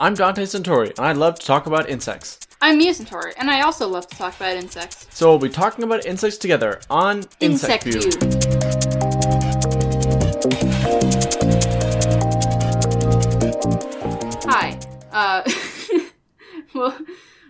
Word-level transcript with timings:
I'm 0.00 0.14
Dante 0.14 0.44
Centauri, 0.44 0.88
and 0.88 1.06
I 1.06 1.12
love 1.12 1.38
to 1.38 1.46
talk 1.46 1.66
about 1.66 1.88
insects. 1.88 2.40
I'm 2.60 2.78
Mia 2.78 2.92
Centauri, 2.92 3.32
and 3.36 3.48
I 3.48 3.60
also 3.60 3.86
love 3.86 4.08
to 4.08 4.16
talk 4.16 4.34
about 4.34 4.56
insects. 4.56 5.06
So 5.10 5.30
we'll 5.30 5.38
be 5.38 5.48
talking 5.48 5.84
about 5.84 6.04
insects 6.04 6.36
together 6.36 6.80
on 6.90 7.22
Insect, 7.38 7.84
View. 7.84 8.00
Hi. 14.46 14.76
Uh, 15.12 15.48
well, 16.74 16.98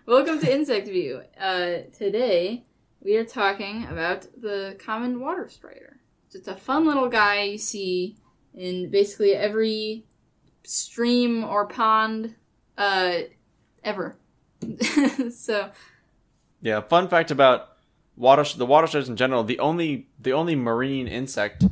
welcome 0.04 0.38
to 0.40 0.52
Insect 0.52 0.86
View. 0.86 1.22
Uh, 1.40 1.79
today 1.96 2.62
we 3.00 3.16
are 3.16 3.24
talking 3.24 3.86
about 3.86 4.26
the 4.38 4.76
common 4.79 5.18
water 5.18 5.48
strider. 5.48 5.96
It's 6.34 6.46
a 6.46 6.54
fun 6.54 6.86
little 6.86 7.08
guy 7.08 7.45
you 7.45 7.58
see 7.58 8.18
in 8.52 8.90
basically 8.90 9.32
every 9.32 10.04
stream 10.64 11.44
or 11.44 11.66
pond 11.66 12.34
uh, 12.76 13.18
ever. 13.82 14.16
so 15.30 15.70
Yeah, 16.60 16.80
fun 16.80 17.09
fact 17.09 17.30
about 17.30 17.68
water 18.16 18.45
the 18.56 18.66
water 18.66 18.86
striders 18.86 19.08
in 19.08 19.16
general, 19.16 19.45
the 19.45 19.58
only 19.58 20.08
the 20.20 20.32
only 20.32 20.55
marine 20.56 21.06
insect 21.08 21.64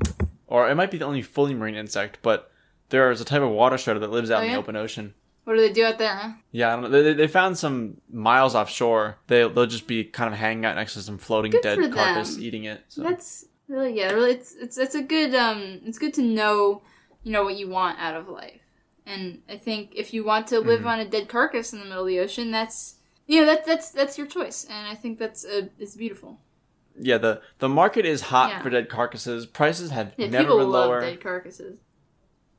or 0.46 0.68
it 0.70 0.74
might 0.74 0.90
be 0.90 0.98
the 0.98 1.04
only 1.06 1.22
fully 1.22 1.54
marine 1.54 1.74
insect, 1.74 2.18
but 2.22 2.50
there 2.90 3.10
is 3.10 3.20
a 3.20 3.24
type 3.24 3.40
of 3.42 3.50
water 3.50 3.78
strider 3.78 4.00
that 4.00 4.10
lives 4.10 4.30
out 4.30 4.40
Oh, 4.40 4.42
in 4.42 4.48
yeah? 4.50 4.56
the 4.56 4.60
open 4.60 4.76
ocean. 4.76 5.14
what 5.44 5.54
do 5.54 5.60
they 5.60 5.72
do 5.72 5.84
out 5.84 5.96
there? 5.98 6.14
Huh? 6.14 6.32
Yeah, 6.50 6.68
I 6.68 6.72
don't 6.80 6.90
know. 6.90 7.02
They, 7.02 7.14
they 7.14 7.26
found 7.26 7.56
some 7.56 7.96
miles 8.12 8.54
offshore. 8.54 9.16
They 9.28 9.48
they'll 9.48 9.66
just 9.66 9.86
be 9.86 10.04
kind 10.04 10.32
of 10.32 10.38
hanging 10.38 10.64
out 10.66 10.76
next 10.76 10.94
to 10.94 11.00
some 11.00 11.16
floating 11.18 11.52
Good 11.52 11.62
dead 11.62 11.78
carcass, 11.92 12.38
eating 12.38 12.64
it. 12.64 12.82
So. 12.88 13.02
That's 13.02 13.46
really 13.68 13.96
yeah, 13.96 14.12
really 14.12 14.32
it's 14.32 14.54
it's 14.56 14.76
it's 14.76 14.94
a 14.94 15.02
good 15.02 15.34
um 15.34 15.80
it's 15.86 15.98
good 15.98 16.12
to 16.14 16.22
know 16.22 16.82
you 17.22 17.32
know 17.32 17.44
what 17.44 17.56
you 17.56 17.70
want 17.70 17.98
out 17.98 18.14
of 18.14 18.28
life. 18.28 18.60
And 19.06 19.42
I 19.48 19.56
think 19.56 19.92
if 19.96 20.14
you 20.14 20.24
want 20.24 20.46
to 20.48 20.60
live 20.60 20.82
Mhm. 20.82 20.86
on 20.86 21.00
a 21.00 21.04
dead 21.04 21.28
carcass 21.28 21.72
in 21.72 21.80
the 21.80 21.84
middle 21.84 22.02
of 22.02 22.08
the 22.08 22.20
ocean, 22.20 22.50
that's 22.50 22.96
you 23.26 23.40
know 23.40 23.46
that's 23.46 23.66
that's 23.66 23.90
that's 23.90 24.18
your 24.18 24.26
choice, 24.26 24.64
and 24.64 24.86
I 24.86 24.94
think 24.94 25.18
that's 25.18 25.44
uh, 25.44 25.68
it's 25.78 25.96
beautiful. 25.96 26.38
yeah, 26.98 27.18
the 27.18 27.40
the 27.58 27.68
market 27.68 28.06
is 28.06 28.20
hot 28.22 28.50
Yeah. 28.50 28.62
for 28.62 28.70
dead 28.70 28.88
carcasses. 28.88 29.46
Prices 29.46 29.90
have 29.90 30.12
Yeah, 30.16 30.28
never 30.28 30.44
people 30.44 30.58
been 30.58 30.70
love 30.70 30.86
lower. 30.88 31.00
dead 31.00 31.20
carcasses. 31.20 31.78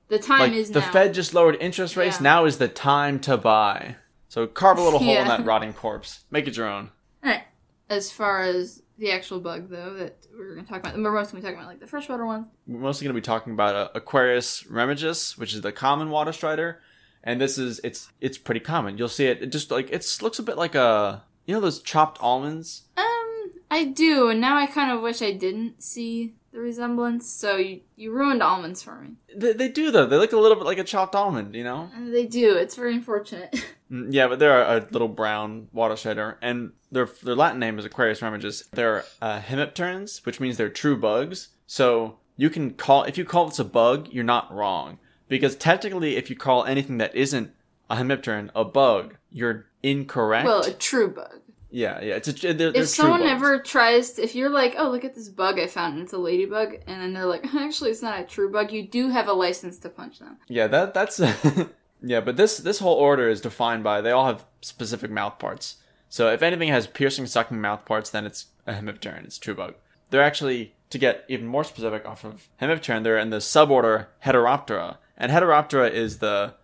The 0.09 0.19
time 0.19 0.39
like 0.39 0.51
is 0.53 0.71
the 0.71 0.81
now. 0.81 0.91
Fed 0.91 1.13
just 1.13 1.33
lowered 1.33 1.55
interest 1.61 1.95
rates. 1.95 2.17
Yeah. 2.17 2.23
Now 2.23 2.45
is 2.45 2.57
the 2.57 2.67
time 2.67 3.19
to 3.21 3.37
buy. 3.37 3.95
So 4.27 4.45
carve 4.47 4.77
a 4.77 4.81
little 4.83 4.99
hole 4.99 5.15
in 5.15 5.27
that 5.27 5.45
rotting 5.45 5.73
corpse. 5.73 6.25
Make 6.29 6.47
it 6.47 6.57
your 6.57 6.67
own. 6.67 6.91
Alright. 7.23 7.43
As 7.89 8.11
far 8.11 8.41
as 8.43 8.82
the 8.97 9.11
actual 9.11 9.39
bug 9.39 9.69
though 9.69 9.93
that 9.95 10.15
we're 10.37 10.55
gonna 10.55 10.67
talk 10.67 10.79
about, 10.81 10.95
we're 10.95 11.11
mostly 11.11 11.41
talking 11.41 11.55
about 11.57 11.67
like 11.67 11.79
the 11.79 11.87
freshwater 11.87 12.25
one. 12.25 12.47
We're 12.67 12.79
mostly 12.79 13.05
going 13.05 13.15
to 13.15 13.21
be 13.21 13.25
talking 13.25 13.53
about 13.53 13.75
uh, 13.75 13.89
Aquarius 13.95 14.63
remigis, 14.63 15.37
which 15.37 15.53
is 15.53 15.61
the 15.61 15.71
common 15.71 16.09
water 16.09 16.31
strider, 16.31 16.81
and 17.23 17.41
this 17.41 17.57
is 17.57 17.79
it's 17.83 18.09
it's 18.21 18.37
pretty 18.37 18.59
common. 18.59 18.97
You'll 18.97 19.09
see 19.09 19.25
it, 19.25 19.41
it 19.41 19.47
just 19.51 19.71
like 19.71 19.89
it 19.91 20.05
looks 20.21 20.39
a 20.39 20.43
bit 20.43 20.57
like 20.57 20.75
a 20.75 21.23
you 21.45 21.53
know 21.55 21.61
those 21.61 21.81
chopped 21.81 22.19
almonds. 22.21 22.83
Um, 22.97 23.51
I 23.71 23.85
do, 23.85 24.29
and 24.29 24.39
now 24.39 24.57
I 24.57 24.67
kind 24.67 24.91
of 24.91 25.01
wish 25.01 25.21
I 25.21 25.31
didn't 25.31 25.81
see 25.83 26.35
the 26.51 26.59
resemblance. 26.59 27.27
So 27.27 27.57
you 27.57 27.81
you 27.95 28.11
ruined 28.11 28.43
almonds 28.43 28.83
for 28.83 28.95
me. 28.95 29.13
They, 29.35 29.53
they 29.53 29.69
do 29.69 29.91
though. 29.91 30.05
They 30.05 30.17
look 30.17 30.33
a 30.33 30.37
little 30.37 30.57
bit 30.57 30.65
like 30.65 30.77
a 30.77 30.83
chopped 30.83 31.15
almond, 31.15 31.55
you 31.55 31.63
know. 31.63 31.89
Uh, 31.95 32.11
They 32.11 32.25
do. 32.25 32.55
It's 32.55 32.75
very 32.75 32.93
unfortunate. 32.93 33.65
Mm, 33.93 34.07
Yeah, 34.11 34.27
but 34.27 34.39
they're 34.39 34.61
a 34.63 34.85
little 34.91 35.07
brown 35.07 35.67
water 35.71 35.95
strider, 35.95 36.37
and 36.41 36.71
their 36.91 37.07
their 37.21 37.35
Latin 37.35 37.59
name 37.59 37.77
is 37.77 37.85
Aquarius 37.85 38.21
remigis. 38.21 38.63
They're 38.71 39.03
uh, 39.21 39.39
hemipterans, 39.39 40.25
which 40.25 40.39
means 40.39 40.57
they're 40.57 40.69
true 40.69 40.97
bugs. 40.97 41.49
So 41.67 42.17
you 42.35 42.49
can 42.49 42.71
call 42.71 43.03
if 43.03 43.17
you 43.17 43.25
call 43.25 43.47
this 43.47 43.59
a 43.59 43.63
bug, 43.65 44.09
you're 44.11 44.23
not 44.23 44.51
wrong 44.53 44.97
because 45.27 45.55
technically, 45.55 46.15
if 46.17 46.29
you 46.29 46.35
call 46.35 46.65
anything 46.65 46.97
that 46.97 47.15
isn't 47.15 47.51
a 47.89 47.95
hemipteran 47.97 48.49
a 48.55 48.65
bug, 48.65 49.17
you're 49.31 49.65
incorrect. 49.83 50.45
well, 50.45 50.61
a 50.65 50.71
true 50.73 51.09
bug. 51.09 51.41
yeah, 51.69 51.99
yeah, 52.01 52.15
it's 52.15 52.27
a 52.27 52.31
they're, 52.33 52.53
they're 52.53 52.67
If 52.69 52.73
true 52.75 52.85
someone 52.85 53.23
ever 53.23 53.59
tries, 53.59 54.13
to, 54.13 54.23
if 54.23 54.33
you're 54.35 54.49
like, 54.49 54.75
oh, 54.77 54.89
look 54.89 55.03
at 55.05 55.13
this 55.15 55.29
bug 55.29 55.59
I 55.59 55.67
found, 55.67 55.95
and 55.95 56.03
it's 56.03 56.13
a 56.13 56.17
ladybug, 56.17 56.75
and 56.87 57.01
then 57.01 57.13
they're 57.13 57.25
like, 57.25 57.45
actually, 57.55 57.91
it's 57.91 58.01
not 58.01 58.19
a 58.19 58.23
true 58.23 58.51
bug, 58.51 58.71
you 58.71 58.87
do 58.87 59.09
have 59.09 59.27
a 59.27 59.33
license 59.33 59.77
to 59.79 59.89
punch 59.89 60.19
them. 60.19 60.37
Yeah, 60.47 60.67
that 60.67 60.93
that's 60.93 61.19
yeah, 62.03 62.19
but 62.19 62.35
this 62.35 62.57
this 62.57 62.79
whole 62.79 62.95
order 62.95 63.29
is 63.29 63.41
defined 63.41 63.83
by 63.83 64.01
they 64.01 64.11
all 64.11 64.25
have 64.25 64.45
specific 64.61 65.09
mouth 65.09 65.39
parts. 65.39 65.77
So 66.09 66.29
if 66.29 66.43
anything 66.43 66.69
has 66.69 66.85
piercing, 66.85 67.25
sucking 67.25 67.59
mouth 67.59 67.85
parts, 67.85 68.09
then 68.09 68.25
it's 68.25 68.47
a 68.67 68.73
hemipteran. 68.73 69.23
It's 69.23 69.39
true 69.39 69.55
bug. 69.55 69.75
They're 70.09 70.21
actually 70.21 70.75
to 70.89 70.99
get 70.99 71.23
even 71.27 71.47
more 71.47 71.63
specific 71.63 72.05
off 72.05 72.23
of 72.23 72.49
hemipteran. 72.61 73.03
They're 73.03 73.17
in 73.17 73.29
the 73.29 73.37
suborder 73.37 74.07
Heteroptera, 74.25 74.97
and 75.17 75.31
Heteroptera 75.31 75.89
is 75.89 76.19
the 76.19 76.55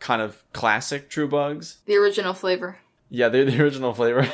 kind 0.00 0.20
of 0.20 0.42
classic 0.52 1.08
true 1.08 1.28
bugs. 1.28 1.78
The 1.86 1.96
original 1.96 2.34
flavor. 2.34 2.78
Yeah, 3.08 3.28
they're 3.28 3.44
the 3.50 3.62
original 3.62 3.94
flavor. 3.94 4.28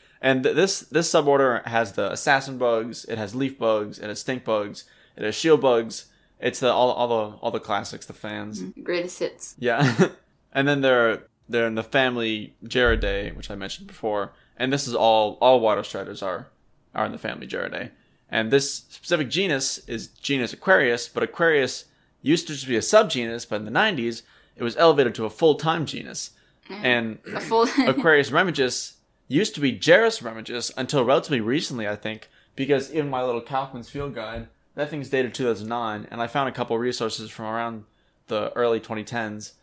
and 0.22 0.44
th- 0.44 0.54
this 0.54 0.80
this 0.80 1.12
suborder 1.12 1.66
has 1.66 1.92
the 1.92 2.12
assassin 2.12 2.56
bugs. 2.56 3.04
It 3.06 3.18
has 3.18 3.34
leaf 3.34 3.58
bugs. 3.58 3.98
It 3.98 4.08
has 4.08 4.20
stink 4.20 4.44
bugs. 4.44 4.84
It 5.16 5.24
has 5.24 5.34
shield 5.34 5.60
bugs. 5.60 6.06
It's 6.40 6.60
the 6.60 6.72
all 6.72 6.90
all 6.92 7.08
the 7.08 7.36
all 7.38 7.50
the 7.50 7.60
classics, 7.60 8.06
the 8.06 8.12
fans. 8.12 8.72
The 8.72 8.80
greatest 8.80 9.18
hits. 9.18 9.54
Yeah, 9.58 10.08
and 10.52 10.68
then 10.68 10.80
they're 10.80 11.24
they're 11.48 11.66
in 11.66 11.74
the 11.74 11.82
family 11.82 12.54
Gerridae, 12.64 13.34
which 13.36 13.50
I 13.50 13.54
mentioned 13.54 13.86
before, 13.86 14.32
and 14.56 14.72
this 14.72 14.86
is 14.86 14.94
all 14.94 15.38
all 15.40 15.60
water 15.60 15.82
striders 15.82 16.22
are 16.22 16.48
are 16.94 17.06
in 17.06 17.12
the 17.12 17.18
family 17.18 17.46
Gerridae, 17.46 17.90
and 18.30 18.50
this 18.50 18.72
specific 18.72 19.30
genus 19.30 19.78
is 19.88 20.08
genus 20.08 20.52
Aquarius, 20.52 21.08
but 21.08 21.22
Aquarius 21.22 21.86
used 22.22 22.46
to 22.46 22.54
just 22.54 22.68
be 22.68 22.76
a 22.76 22.80
subgenus, 22.80 23.48
but 23.48 23.56
in 23.56 23.64
the 23.64 23.70
'90s 23.70 24.22
it 24.56 24.62
was 24.62 24.76
elevated 24.76 25.14
to 25.16 25.24
a 25.24 25.30
mm. 25.30 25.32
full 25.32 25.56
time 25.56 25.86
genus, 25.86 26.30
and 26.68 27.18
full. 27.40 27.68
Aquarius 27.86 28.30
remigis 28.30 28.94
used 29.26 29.54
to 29.54 29.60
be 29.60 29.72
Gerris 29.72 30.22
remigis 30.22 30.72
until 30.76 31.04
relatively 31.04 31.40
recently, 31.40 31.86
I 31.86 31.96
think, 31.96 32.28
because 32.56 32.90
in 32.90 33.10
my 33.10 33.22
little 33.22 33.40
Kaufman's 33.42 33.90
Field 33.90 34.14
Guide, 34.14 34.48
that 34.78 34.90
thing's 34.90 35.08
dated 35.10 35.34
2009, 35.34 36.06
and 36.08 36.22
I 36.22 36.28
found 36.28 36.48
a 36.48 36.52
couple 36.52 36.78
resources 36.78 37.30
from 37.30 37.46
around 37.46 37.84
the 38.28 38.52
early 38.54 38.78
2010s 38.78 39.54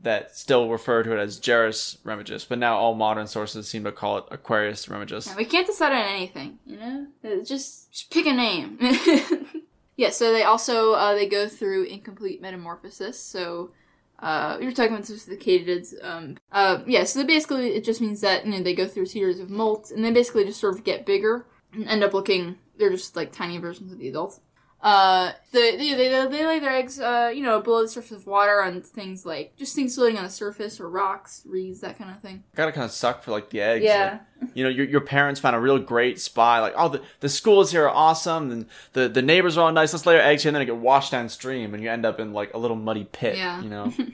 that 0.00 0.34
still 0.34 0.70
refer 0.70 1.02
to 1.02 1.12
it 1.12 1.18
as 1.20 1.38
Gerris 1.38 1.98
Remigis, 1.98 2.48
but 2.48 2.58
now 2.58 2.78
all 2.78 2.94
modern 2.94 3.26
sources 3.26 3.68
seem 3.68 3.84
to 3.84 3.92
call 3.92 4.16
it 4.16 4.24
Aquarius 4.30 4.86
remigis. 4.86 5.36
we 5.36 5.44
can't 5.44 5.66
decide 5.66 5.92
on 5.92 6.06
anything, 6.08 6.58
you 6.64 6.78
know. 6.78 7.06
Uh, 7.22 7.44
Just, 7.44 7.92
just 7.92 8.10
pick 8.10 8.24
a 8.24 8.32
name. 8.32 8.78
yeah. 9.96 10.08
So 10.08 10.32
they 10.32 10.42
also 10.42 10.92
uh, 10.92 11.14
they 11.14 11.28
go 11.28 11.48
through 11.48 11.84
incomplete 11.84 12.40
metamorphosis. 12.40 13.20
So 13.22 13.72
uh, 14.20 14.56
you 14.58 14.66
were 14.66 14.72
talking 14.72 14.94
about 14.94 15.06
the. 15.06 15.98
Um, 16.02 16.38
uh, 16.50 16.78
yeah. 16.86 17.04
So 17.04 17.24
basically, 17.24 17.74
it 17.74 17.84
just 17.84 18.00
means 18.00 18.22
that 18.22 18.46
you 18.46 18.52
know 18.52 18.62
they 18.62 18.74
go 18.74 18.86
through 18.86 19.06
series 19.06 19.38
of 19.38 19.48
molts, 19.48 19.92
and 19.92 20.02
they 20.02 20.12
basically 20.12 20.46
just 20.46 20.60
sort 20.60 20.74
of 20.74 20.84
get 20.84 21.04
bigger 21.04 21.46
and 21.74 21.86
end 21.88 22.02
up 22.02 22.14
looking. 22.14 22.56
They're 22.78 22.90
just 22.90 23.16
like 23.16 23.32
tiny 23.32 23.58
versions 23.58 23.92
of 23.92 23.98
the 23.98 24.08
adults. 24.08 24.40
Uh, 24.82 25.32
they, 25.52 25.76
they, 25.76 25.94
they, 25.94 26.08
they 26.28 26.46
lay 26.46 26.58
their 26.60 26.72
eggs, 26.72 27.00
uh, 27.00 27.32
you 27.34 27.42
know, 27.42 27.60
below 27.60 27.82
the 27.82 27.88
surface 27.88 28.12
of 28.12 28.26
water 28.26 28.62
on 28.62 28.82
things 28.82 29.26
like, 29.26 29.56
just 29.56 29.74
things 29.74 29.94
floating 29.94 30.16
on 30.16 30.24
the 30.24 30.30
surface 30.30 30.78
or 30.78 30.88
rocks, 30.88 31.42
reeds, 31.46 31.80
that 31.80 31.98
kind 31.98 32.10
of 32.10 32.20
thing. 32.20 32.44
Gotta 32.54 32.72
kind 32.72 32.84
of 32.84 32.92
suck 32.92 33.22
for 33.22 33.32
like 33.32 33.50
the 33.50 33.60
eggs. 33.60 33.84
Yeah. 33.84 34.20
like, 34.40 34.50
you 34.54 34.62
know, 34.62 34.70
your, 34.70 34.86
your 34.86 35.00
parents 35.00 35.40
found 35.40 35.56
a 35.56 35.60
real 35.60 35.78
great 35.78 36.20
spot. 36.20 36.62
Like, 36.62 36.74
oh, 36.76 36.88
the, 36.88 37.02
the 37.20 37.28
schools 37.28 37.72
here 37.72 37.84
are 37.84 37.90
awesome, 37.90 38.50
and 38.52 38.66
the, 38.92 39.08
the 39.08 39.22
neighbors 39.22 39.56
are 39.56 39.66
all 39.66 39.72
nice. 39.72 39.92
Let's 39.92 40.06
lay 40.06 40.16
our 40.16 40.22
eggs 40.22 40.42
here, 40.42 40.50
and 40.50 40.54
then 40.54 40.62
it 40.62 40.66
get 40.66 40.76
washed 40.76 41.10
downstream, 41.10 41.74
and 41.74 41.82
you 41.82 41.90
end 41.90 42.06
up 42.06 42.20
in 42.20 42.32
like 42.32 42.54
a 42.54 42.58
little 42.58 42.76
muddy 42.76 43.04
pit. 43.04 43.36
Yeah. 43.36 43.62
You 43.62 43.70
know. 43.70 43.92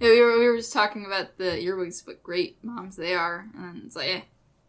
Yeah, 0.00 0.10
we 0.10 0.20
were, 0.20 0.38
we 0.40 0.48
were 0.48 0.56
just 0.56 0.72
talking 0.72 1.06
about 1.06 1.38
the 1.38 1.58
earwigs, 1.60 2.04
what 2.04 2.22
great 2.22 2.58
moms 2.64 2.96
they 2.96 3.14
are, 3.14 3.46
and 3.56 3.84
it's 3.86 3.94
like, 3.94 4.08
eh, 4.08 4.20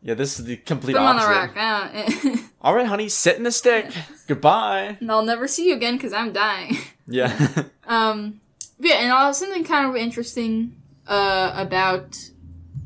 Yeah, 0.06 0.14
this 0.14 0.38
is 0.38 0.46
the 0.46 0.58
complete 0.58 0.94
put 0.94 1.00
them 1.00 1.08
on 1.08 1.16
the 1.16 1.24
opposite. 1.24 2.36
rack. 2.36 2.40
All 2.62 2.76
right, 2.76 2.86
honey, 2.86 3.10
sit 3.10 3.38
in 3.38 3.44
the 3.44 3.52
stick. 3.52 3.92
Goodbye. 4.28 4.98
and 5.00 5.12
I'll 5.12 5.26
never 5.26 5.48
see 5.48 5.70
you 5.70 5.74
again 5.74 5.96
because 5.96 6.14
I'm 6.14 6.32
dying. 6.32 6.78
Yeah. 7.08 7.64
um, 7.88 8.40
yeah, 8.78 8.98
and 8.98 9.12
uh, 9.12 9.34
something 9.34 9.64
kind 9.64 9.88
of 9.88 9.96
interesting 9.96 10.80
uh, 11.08 11.54
about, 11.56 12.20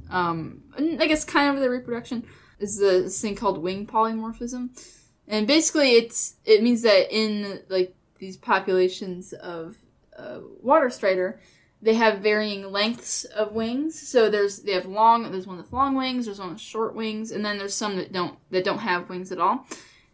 um, 0.10 0.64
I 0.78 1.08
guess 1.08 1.26
kind 1.26 1.54
of 1.54 1.62
the 1.62 1.70
reproduction 1.70 2.26
is 2.58 2.78
the 2.78 3.02
this 3.04 3.20
thing 3.22 3.36
called 3.36 3.58
wing 3.58 3.86
polymorphism, 3.86 4.70
and 5.28 5.46
basically 5.46 5.96
it's 5.96 6.36
it 6.46 6.64
means 6.64 6.84
that 6.84 7.14
in 7.14 7.60
like 7.68 7.94
these 8.20 8.38
populations 8.38 9.34
of 9.34 9.76
uh, 10.18 10.40
water 10.62 10.90
strider, 10.90 11.42
they 11.82 11.94
have 11.94 12.20
varying 12.20 12.72
lengths 12.72 13.24
of 13.24 13.54
wings. 13.54 14.00
So 14.08 14.30
there's 14.30 14.60
they 14.60 14.74
have 14.74 14.86
long 14.86 15.30
there's 15.32 15.48
one 15.48 15.58
with 15.58 15.72
long 15.72 15.96
wings, 15.96 16.26
there's 16.26 16.40
one 16.40 16.52
with 16.52 16.62
short 16.62 16.96
wings, 16.96 17.32
and 17.32 17.44
then 17.44 17.58
there's 17.58 17.76
some 17.76 17.96
that 17.98 18.12
don't 18.12 18.38
that 18.52 18.64
don't 18.64 18.80
have 18.80 19.10
wings 19.10 19.32
at 19.32 19.40
all. 19.40 19.66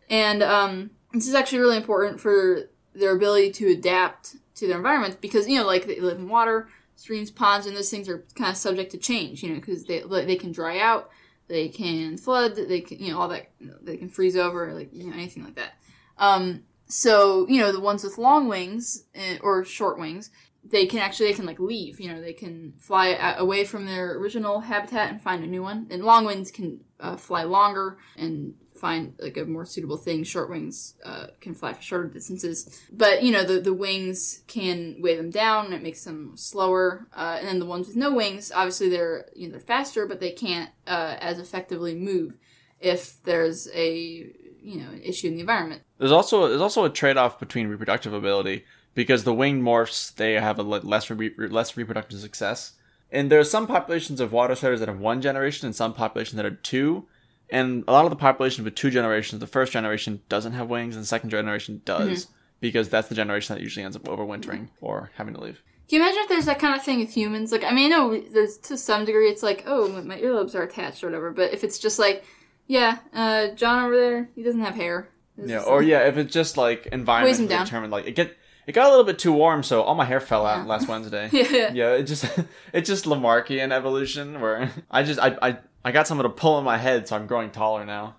And 0.10 0.44
um, 0.44 0.92
this 1.14 1.28
is 1.28 1.34
actually 1.34 1.60
really 1.60 1.78
important 1.78 2.20
for 2.20 2.70
their 2.94 3.16
ability 3.16 3.52
to 3.52 3.72
adapt 3.72 4.36
to 4.56 4.68
their 4.68 4.78
environment 4.78 5.20
because 5.22 5.48
you 5.48 5.58
know 5.58 5.66
like 5.66 5.88
they 5.88 6.00
live 6.00 6.20
in 6.20 6.30
water, 6.30 6.68
streams, 6.96 7.32
ponds, 7.32 7.66
and 7.66 7.76
those 7.76 7.90
things 7.90 8.08
are 8.08 8.24
kind 8.36 8.52
of 8.52 8.58
subject 8.58 8.92
to 8.92 8.98
change. 8.98 9.42
You 9.42 9.50
know 9.50 9.56
because 9.56 9.86
they 9.86 10.02
they 10.02 10.36
can 10.36 10.52
dry 10.52 10.80
out, 10.80 11.10
they 11.48 11.68
can 11.68 12.18
flood, 12.18 12.56
they 12.56 12.82
can 12.82 13.00
you 13.00 13.12
know 13.12 13.20
all 13.20 13.30
that 13.30 13.50
you 13.60 13.68
know, 13.68 13.78
they 13.82 13.98
can 13.98 14.10
freeze 14.10 14.38
over 14.38 14.72
like 14.74 14.94
you 14.94 15.08
know 15.08 15.14
anything 15.14 15.44
like 15.44 15.56
that. 15.56 15.74
Um, 16.20 16.64
so 16.88 17.48
you 17.50 17.60
know 17.60 17.72
the 17.72 17.80
ones 17.80 18.04
with 18.04 18.20
long 18.20 18.48
wings 18.48 19.06
eh, 19.16 19.40
or 19.42 19.66
short 19.66 19.98
wings 19.98 20.30
they 20.70 20.86
can 20.86 21.00
actually 21.00 21.28
they 21.28 21.34
can 21.34 21.46
like 21.46 21.60
leave. 21.60 22.00
You 22.00 22.12
know, 22.12 22.22
they 22.22 22.34
can 22.34 22.74
fly 22.78 23.10
away 23.38 23.66
from 23.66 23.86
their 23.86 24.18
original 24.18 24.62
habitat 24.62 25.12
and 25.12 25.22
find 25.22 25.44
a 25.44 25.48
new 25.48 25.62
one. 25.62 25.88
And 25.90 26.04
long 26.04 26.26
wings 26.26 26.52
can 26.52 26.82
uh, 27.00 27.18
fly 27.18 27.44
longer 27.44 27.98
and 28.18 28.56
find 28.76 29.14
like 29.20 29.38
a 29.38 29.46
more 29.46 29.66
suitable 29.66 29.98
thing. 29.98 30.24
Short 30.24 30.50
wings 30.50 30.96
uh, 31.04 31.28
can 31.40 31.54
fly 31.54 31.74
for 31.74 31.82
shorter 31.82 32.08
distances. 32.08 32.82
But 32.92 33.24
you 33.24 33.32
know, 33.32 33.44
the 33.44 33.60
the 33.60 33.74
wings 33.74 34.44
can 34.48 34.98
weigh 35.00 35.16
them 35.16 35.30
down. 35.30 35.72
It 35.72 35.84
makes 35.84 36.04
them 36.04 36.34
slower. 36.36 37.08
Uh, 37.16 37.38
and 37.40 37.48
then 37.48 37.60
the 37.60 37.66
ones 37.66 37.88
with 37.88 37.96
no 37.96 38.14
wings, 38.14 38.52
obviously 38.54 38.90
they're 38.90 39.28
you 39.36 39.48
know 39.48 39.52
they're 39.52 39.62
faster, 39.62 40.06
but 40.08 40.20
they 40.20 40.32
can't 40.32 40.72
uh, 40.88 41.16
as 41.20 41.40
effectively 41.40 41.96
move 41.96 42.38
if 42.80 43.22
there's 43.24 43.68
a 43.74 44.32
you 44.62 44.80
know 44.80 44.90
an 44.90 45.02
issue 45.04 45.28
in 45.28 45.36
the 45.36 45.42
environment. 45.42 45.84
There's 46.00 46.12
also 46.12 46.48
there's 46.48 46.62
also 46.62 46.86
a 46.86 46.90
trade 46.90 47.18
off 47.18 47.40
between 47.40 47.68
reproductive 47.68 48.14
ability 48.14 48.66
because 48.96 49.24
the 49.24 49.34
winged 49.34 49.62
morphs 49.62 50.14
they 50.16 50.34
have 50.34 50.58
a 50.58 50.64
less 50.64 51.10
re- 51.12 51.34
less 51.38 51.78
reproductive 51.78 52.20
success. 52.20 52.74
And 53.12 53.32
there 53.32 53.40
are 53.40 53.44
some 53.46 53.68
populations 53.68 54.20
of 54.20 54.32
water 54.32 54.56
strider 54.56 54.80
that 54.80 54.88
have 54.88 55.00
one 55.00 55.22
generation 55.22 55.68
and 55.68 55.76
some 55.76 55.94
populations 55.94 56.38
that 56.38 56.46
are 56.46 56.52
two. 56.56 57.06
And 57.52 57.84
a 57.88 57.92
lot 57.92 58.06
of 58.06 58.10
the 58.10 58.16
population 58.16 58.64
with 58.64 58.74
two 58.74 58.90
generations, 58.90 59.40
the 59.40 59.46
first 59.48 59.72
generation 59.72 60.22
doesn't 60.28 60.54
have 60.54 60.68
wings 60.68 60.96
and 60.96 61.04
the 61.04 61.08
second 61.08 61.30
generation 61.30 61.82
does 61.86 62.28
because 62.60 62.90
that's 62.90 63.08
the 63.08 63.14
generation 63.16 63.56
that 63.56 63.62
usually 63.62 63.86
ends 63.86 63.96
up 63.96 64.04
overwintering 64.06 64.70
or 64.82 65.12
having 65.16 65.36
to 65.36 65.40
leave. 65.42 65.62
Can 65.88 66.00
you 66.00 66.04
imagine 66.04 66.24
if 66.24 66.30
there's 66.30 66.46
that 66.46 66.58
kind 66.58 66.76
of 66.76 66.84
thing 66.84 67.00
with 67.00 67.14
humans? 67.14 67.52
Like, 67.52 67.64
I 67.64 67.72
mean, 67.72 67.94
I 67.94 67.96
know 67.96 68.20
there's 68.20 68.58
to 68.58 68.76
some 68.78 69.06
degree 69.06 69.30
it's 69.30 69.44
like, 69.44 69.64
oh, 69.68 69.88
my- 70.02 70.20
earlobes 70.20 70.56
are 70.56 70.64
attached 70.64 71.04
or 71.04 71.08
whatever. 71.08 71.30
But 71.32 71.54
if 71.54 71.64
it's 71.64 71.78
just 71.78 72.00
like, 72.00 72.26
yeah, 72.66 72.98
uh, 73.14 73.50
John 73.50 73.86
over 73.86 73.96
there, 73.96 74.30
he 74.34 74.42
doesn't 74.42 74.62
have 74.62 74.74
hair. 74.74 75.10
Yeah, 75.38 75.60
or 75.60 75.84
yeah, 75.84 76.08
if 76.08 76.18
it's 76.18 76.34
just 76.34 76.58
like 76.58 76.88
environment 76.88 77.50
determined, 77.66 77.92
like 77.92 78.08
it 78.08 78.16
get 78.16 78.36
it 78.68 78.72
got 78.74 78.88
a 78.88 78.90
little 78.90 79.04
bit 79.04 79.20
too 79.20 79.32
warm, 79.34 79.64
so 79.64 79.82
all 79.84 79.96
my 79.96 80.06
hair 80.06 80.20
fell 80.20 80.46
out 80.46 80.68
last 80.68 80.88
Wednesday. 80.88 81.30
yeah, 81.34 81.72
yeah, 81.74 81.92
it 81.94 82.04
just 82.04 82.26
it's 82.74 82.88
just 82.88 83.06
Lamarckian 83.06 83.72
evolution 83.72 84.42
where 84.42 84.72
I 84.92 85.04
just 85.04 85.20
I, 85.20 85.38
I 85.42 85.58
I 85.84 85.92
got 85.92 86.08
someone 86.08 86.24
to 86.24 86.30
pull 86.30 86.58
in 86.58 86.66
my 86.66 86.78
head, 86.78 87.08
so 87.08 87.16
I'm 87.16 87.28
growing 87.28 87.52
taller 87.52 87.86
now. 87.86 88.16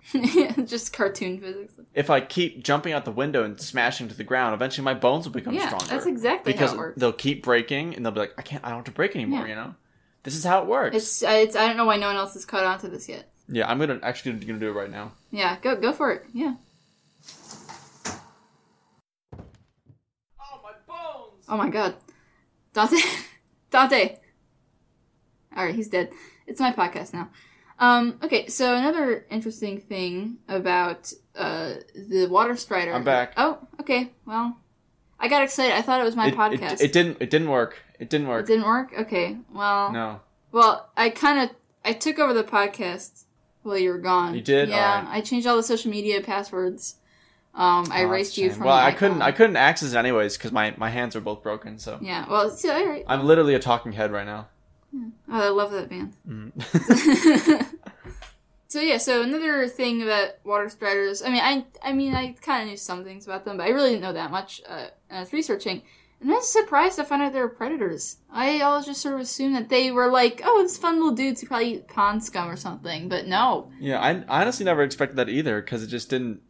just 0.65 0.93
cartoon 0.93 1.39
physics. 1.41 1.73
If 1.93 2.09
I 2.09 2.21
keep 2.21 2.63
jumping 2.63 2.93
out 2.93 3.03
the 3.03 3.11
window 3.11 3.43
and 3.43 3.59
smashing 3.59 4.07
to 4.07 4.15
the 4.15 4.23
ground, 4.23 4.53
eventually 4.53 4.85
my 4.85 4.93
bones 4.93 5.25
will 5.25 5.33
become 5.33 5.53
yeah, 5.53 5.67
stronger. 5.67 5.85
that's 5.87 6.05
exactly 6.05 6.53
because 6.53 6.69
how 6.69 6.75
it 6.75 6.79
works. 6.79 6.99
they'll 6.99 7.11
keep 7.11 7.43
breaking 7.43 7.93
and 7.95 8.05
they'll 8.05 8.13
be 8.13 8.21
like, 8.21 8.33
I 8.37 8.41
can't, 8.41 8.63
I 8.63 8.69
don't 8.69 8.77
have 8.77 8.85
to 8.85 8.91
break 8.91 9.15
anymore. 9.15 9.41
Yeah. 9.41 9.47
You 9.47 9.55
know, 9.55 9.75
this 10.23 10.35
is 10.35 10.45
how 10.45 10.61
it 10.61 10.67
works. 10.67 10.95
It's, 10.95 11.21
it's 11.23 11.55
I 11.57 11.67
don't 11.67 11.75
know 11.75 11.85
why 11.85 11.97
no 11.97 12.07
one 12.07 12.15
else 12.15 12.35
has 12.35 12.45
caught 12.45 12.63
on 12.63 12.79
to 12.79 12.87
this 12.87 13.09
yet. 13.09 13.29
yeah, 13.49 13.69
I'm 13.69 13.79
gonna 13.79 13.99
actually 14.01 14.33
gonna 14.33 14.59
do 14.59 14.69
it 14.69 14.73
right 14.73 14.89
now. 14.91 15.11
Yeah, 15.31 15.57
go 15.61 15.75
go 15.75 15.91
for 15.91 16.11
it. 16.13 16.23
Yeah. 16.33 16.55
Oh 20.39 20.61
my 20.63 20.71
bones! 20.87 21.36
Oh 21.49 21.57
my 21.57 21.69
god, 21.69 21.95
Dante, 22.73 22.97
Dante. 23.71 24.17
All 25.55 25.65
right, 25.65 25.75
he's 25.75 25.87
dead. 25.89 26.11
It's 26.45 26.59
my 26.59 26.71
podcast 26.71 27.13
now. 27.13 27.29
Um, 27.79 28.19
okay, 28.23 28.47
so 28.47 28.75
another 28.75 29.25
interesting 29.29 29.79
thing 29.79 30.37
about 30.47 31.11
uh, 31.35 31.75
the 31.95 32.27
water 32.27 32.55
strider. 32.55 32.93
I'm 32.93 33.03
back. 33.03 33.33
Oh, 33.37 33.59
okay. 33.81 34.11
Well, 34.25 34.57
I 35.19 35.27
got 35.27 35.43
excited. 35.43 35.73
I 35.75 35.81
thought 35.81 36.01
it 36.01 36.03
was 36.03 36.15
my 36.15 36.27
It, 36.27 36.33
it, 36.33 36.37
podcast. 36.37 36.81
it 36.81 36.91
didn't. 36.93 37.17
It 37.21 37.29
didn't 37.29 37.49
work. 37.49 37.81
It 37.99 38.09
didn't 38.09 38.27
work. 38.27 38.43
It 38.43 38.47
didn't 38.47 38.65
work. 38.65 38.93
Okay. 38.99 39.37
Well, 39.53 39.91
No. 39.91 40.19
well, 40.51 40.89
I 40.97 41.09
kind 41.09 41.39
of 41.49 41.55
I 41.85 41.93
took 41.93 42.19
over 42.19 42.33
the 42.33 42.43
podcast 42.43 43.23
while 43.63 43.77
you 43.77 43.89
were 43.91 43.97
gone. 43.99 44.35
You 44.35 44.41
did? 44.41 44.69
Yeah, 44.69 44.97
Alright. 44.99 45.15
I 45.17 45.21
changed 45.21 45.47
all 45.47 45.55
the 45.57 45.63
social 45.63 45.89
media 45.91 46.21
passwords. 46.21 46.95
Um, 47.57 47.87
I 47.91 48.03
Oh, 48.03 48.13
a 48.13 48.19
you 48.19 48.51
from. 48.51 48.65
Well, 48.65 48.77
I 48.77 48.91
couldn't. 48.91 49.17
icon. 49.17 49.21
I 49.27 49.31
couldn't 49.31 49.55
access 49.55 49.93
it 49.93 49.97
anyways 49.97 50.37
because 50.37 50.51
my 50.51 50.75
my 50.77 50.89
hands 50.89 51.15
are 51.15 51.21
both 51.21 51.41
broken. 51.41 51.79
So 51.79 51.97
Yeah. 52.01 52.29
Well, 52.29 52.49
it's, 52.49 52.63
all 52.63 52.85
right. 52.85 53.03
I'm 53.07 53.25
literally 53.25 53.55
a 53.55 53.59
talking 53.59 53.93
head 53.93 54.11
right 54.11 54.25
now. 54.25 54.47
Oh, 54.95 55.11
I 55.29 55.49
love 55.49 55.71
that 55.71 55.89
band. 55.89 56.13
Mm. 56.27 57.65
so 58.67 58.79
yeah, 58.79 58.97
so 58.97 59.23
another 59.23 59.67
thing 59.67 60.03
about 60.03 60.35
water 60.43 60.69
striders. 60.69 61.23
I 61.23 61.29
mean, 61.29 61.41
I 61.41 61.65
I 61.83 61.93
mean, 61.93 62.13
I 62.13 62.33
kind 62.41 62.61
of 62.63 62.69
knew 62.69 62.77
some 62.77 63.03
things 63.03 63.25
about 63.25 63.43
them, 63.43 63.57
but 63.57 63.63
I 63.63 63.69
really 63.69 63.89
didn't 63.89 64.03
know 64.03 64.13
that 64.13 64.29
much. 64.29 64.61
Uh, 64.67 64.87
I 65.09 65.21
was 65.21 65.33
researching, 65.33 65.81
and 66.21 66.29
I 66.31 66.35
was 66.35 66.51
surprised 66.51 66.97
to 66.97 67.05
find 67.05 67.23
out 67.23 67.33
they 67.33 67.39
were 67.39 67.49
predators. 67.49 68.17
I 68.31 68.61
always 68.61 68.85
just 68.85 69.01
sort 69.01 69.15
of 69.15 69.21
assumed 69.21 69.55
that 69.55 69.69
they 69.69 69.89
were 69.91 70.11
like, 70.11 70.41
oh, 70.43 70.61
it's 70.63 70.77
fun 70.77 70.97
little 70.97 71.15
dudes 71.15 71.41
who 71.41 71.47
probably 71.47 71.73
eat 71.75 71.87
pond 71.87 72.23
scum 72.23 72.49
or 72.49 72.55
something. 72.55 73.09
But 73.09 73.25
no. 73.27 73.71
yeah, 73.79 73.99
I, 73.99 74.23
I 74.27 74.41
honestly 74.41 74.65
never 74.65 74.83
expected 74.83 75.15
that 75.17 75.29
either 75.29 75.61
because 75.61 75.81
it 75.83 75.87
just 75.87 76.09
didn't. 76.09 76.41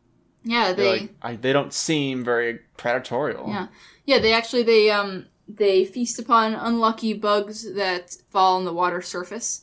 Yeah, 0.48 0.74
They 0.74 0.84
they. 0.84 1.00
like, 1.02 1.16
I, 1.22 1.36
they 1.36 1.54
don't 1.54 1.74
seem 1.74 2.24
very 2.24 2.60
predatorial. 2.78 3.48
Yeah. 3.50 3.68
Yeah, 4.06 4.20
they 4.20 4.34
actually 4.34 4.64
they 4.64 4.90
um 4.90 5.26
they 5.48 5.86
feast 5.86 6.18
upon 6.20 6.54
unlucky 6.54 7.14
bugs 7.14 7.74
that 7.74 8.16
fall 8.32 8.58
on 8.58 8.66
the 8.66 8.74
water 8.74 9.02
surface, 9.02 9.62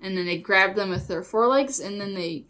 and 0.00 0.16
then 0.16 0.26
they 0.26 0.36
grab 0.38 0.74
them 0.74 0.90
with 0.90 1.06
their 1.08 1.22
forelegs, 1.22 1.78
and 1.80 2.00
then 2.00 2.14
they, 2.14 2.44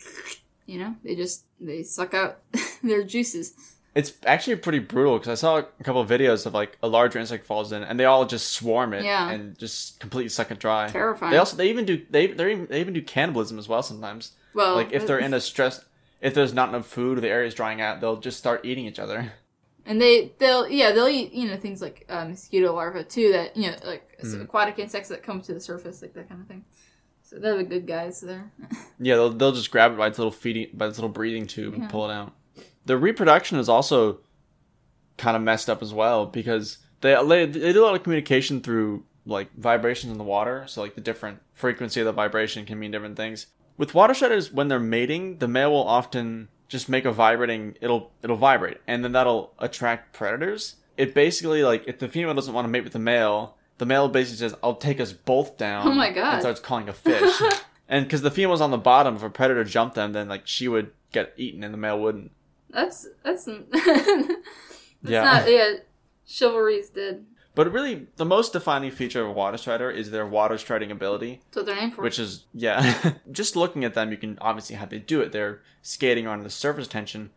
you 0.66 0.78
know, 0.78 0.94
they 1.04 1.14
just 1.14 1.44
they 1.60 1.82
suck 1.82 2.14
out 2.14 2.38
their 2.82 3.02
juices. 3.04 3.54
It's 3.94 4.12
actually 4.26 4.56
pretty 4.56 4.80
brutal 4.80 5.18
because 5.18 5.28
I 5.28 5.34
saw 5.40 5.58
a 5.58 5.84
couple 5.84 6.00
of 6.00 6.08
videos 6.08 6.46
of 6.46 6.52
like 6.54 6.76
a 6.82 6.88
larger 6.88 7.20
insect 7.20 7.46
falls 7.46 7.70
in 7.70 7.84
and 7.84 8.00
they 8.00 8.06
all 8.06 8.26
just 8.26 8.50
swarm 8.50 8.92
it 8.92 9.04
Yeah. 9.04 9.30
and 9.30 9.56
just 9.56 10.00
completely 10.00 10.30
suck 10.30 10.50
it 10.50 10.58
dry. 10.58 10.88
Terrifying. 10.88 11.30
They 11.30 11.38
also 11.38 11.56
they 11.56 11.68
even 11.70 11.84
do 11.84 12.02
they 12.10 12.26
they 12.26 12.50
even, 12.52 12.66
they 12.66 12.80
even 12.80 12.92
do 12.94 13.02
cannibalism 13.02 13.56
as 13.58 13.68
well 13.68 13.82
sometimes. 13.84 14.32
well, 14.52 14.74
like 14.74 14.90
if 14.92 15.06
they're 15.06 15.20
in 15.20 15.32
a 15.32 15.40
stress, 15.40 15.84
if 16.24 16.34
there's 16.34 16.52
not 16.54 16.70
enough 16.70 16.86
food 16.86 17.18
or 17.18 17.20
the 17.20 17.28
area's 17.28 17.54
drying 17.54 17.80
out, 17.80 18.00
they'll 18.00 18.16
just 18.16 18.38
start 18.38 18.64
eating 18.64 18.86
each 18.86 18.98
other. 18.98 19.32
and 19.86 20.00
they 20.00 20.32
they'll 20.38 20.66
yeah 20.68 20.90
they'll 20.92 21.06
eat 21.08 21.32
you 21.32 21.46
know 21.48 21.56
things 21.56 21.80
like 21.82 22.06
uh, 22.08 22.24
mosquito 22.24 22.74
larvae 22.74 23.04
too 23.04 23.30
that 23.32 23.56
you 23.56 23.70
know 23.70 23.76
like 23.84 24.10
Mm. 24.24 24.42
aquatic 24.42 24.78
insects 24.78 25.10
that 25.10 25.22
come 25.22 25.42
to 25.42 25.52
the 25.52 25.60
surface 25.60 26.00
like 26.00 26.14
that 26.14 26.28
kind 26.28 26.40
of 26.40 26.46
thing. 26.48 26.64
So 27.22 27.38
they're 27.38 27.56
the 27.58 27.64
good 27.64 27.86
guys 27.86 28.20
there. 28.20 28.50
Yeah, 28.98 29.16
they'll 29.16 29.30
they'll 29.30 29.52
just 29.52 29.70
grab 29.70 29.92
it 29.92 29.98
by 29.98 30.06
its 30.08 30.18
little 30.18 30.32
feeding 30.32 30.68
by 30.72 30.86
its 30.86 30.98
little 30.98 31.10
breathing 31.10 31.46
tube 31.46 31.74
Yeah. 31.74 31.82
and 31.82 31.90
pull 31.90 32.08
it 32.08 32.12
out. 32.14 32.32
The 32.86 32.96
reproduction 32.96 33.58
is 33.58 33.68
also 33.68 34.20
kind 35.18 35.36
of 35.36 35.42
messed 35.42 35.68
up 35.68 35.82
as 35.82 35.92
well 35.92 36.26
because 36.26 36.78
they 37.02 37.14
they, 37.26 37.44
they 37.46 37.72
do 37.72 37.82
a 37.82 37.86
lot 37.86 37.94
of 37.94 38.02
communication 38.02 38.60
through 38.62 39.04
like 39.26 39.48
vibrations 39.56 40.10
in 40.12 40.18
the 40.18 40.24
water. 40.24 40.64
So 40.66 40.80
like 40.82 40.94
the 40.94 41.00
different 41.00 41.40
frequency 41.52 42.00
of 42.00 42.06
the 42.06 42.12
vibration 42.12 42.64
can 42.66 42.78
mean 42.78 42.90
different 42.90 43.16
things. 43.16 43.46
With 43.76 43.94
water 43.94 44.14
shutters, 44.14 44.52
when 44.52 44.68
they're 44.68 44.78
mating, 44.80 45.38
the 45.38 45.48
male 45.48 45.72
will 45.72 45.86
often 45.86 46.48
just 46.68 46.88
make 46.88 47.04
a 47.04 47.12
vibrating. 47.12 47.76
It'll 47.80 48.12
it'll 48.22 48.36
vibrate, 48.36 48.78
and 48.86 49.04
then 49.04 49.12
that'll 49.12 49.52
attract 49.58 50.12
predators. 50.12 50.76
It 50.96 51.14
basically 51.14 51.62
like 51.64 51.84
if 51.86 51.98
the 51.98 52.08
female 52.08 52.34
doesn't 52.34 52.54
want 52.54 52.64
to 52.66 52.68
mate 52.70 52.84
with 52.84 52.92
the 52.92 52.98
male, 53.00 53.56
the 53.78 53.86
male 53.86 54.08
basically 54.08 54.38
says, 54.38 54.54
"I'll 54.62 54.76
take 54.76 55.00
us 55.00 55.12
both 55.12 55.56
down." 55.58 55.88
Oh 55.88 55.92
my 55.92 56.10
God. 56.10 56.34
And 56.34 56.42
starts 56.42 56.60
calling 56.60 56.88
a 56.88 56.92
fish. 56.92 57.40
And 57.86 58.06
because 58.06 58.22
the 58.22 58.30
female's 58.30 58.62
on 58.62 58.70
the 58.70 58.78
bottom, 58.78 59.14
if 59.14 59.22
a 59.22 59.28
predator 59.28 59.62
jumped 59.62 59.94
them, 59.94 60.14
then 60.14 60.26
like 60.26 60.46
she 60.46 60.68
would 60.68 60.90
get 61.12 61.34
eaten 61.36 61.62
and 61.62 61.72
the 61.74 61.76
male 61.78 62.00
wouldn't. 62.00 62.30
That's 62.70 63.06
that's 63.22 63.44
that's 63.70 64.30
Yeah. 65.02 65.22
not 65.22 65.50
yeah. 65.50 65.74
Chivalry's 66.26 66.88
dead. 66.88 67.26
But 67.54 67.70
really, 67.72 68.08
the 68.16 68.24
most 68.24 68.52
defining 68.52 68.90
feature 68.90 69.22
of 69.22 69.28
a 69.28 69.32
water 69.32 69.56
strider 69.56 69.88
is 69.90 70.10
their 70.10 70.26
water 70.26 70.58
striding 70.58 70.90
ability, 70.90 71.40
That's 71.46 71.56
what 71.58 71.66
their 71.66 71.76
name 71.76 71.90
for. 71.92 72.02
which 72.02 72.18
is 72.18 72.44
yeah. 72.52 73.12
Just 73.30 73.54
looking 73.54 73.84
at 73.84 73.94
them, 73.94 74.10
you 74.10 74.16
can 74.16 74.38
obviously 74.40 74.76
how 74.76 74.86
they 74.86 74.98
do 74.98 75.20
it. 75.20 75.30
They're 75.30 75.60
skating 75.80 76.26
on 76.26 76.42
the 76.42 76.50
surface 76.50 76.88
tension, 76.88 77.30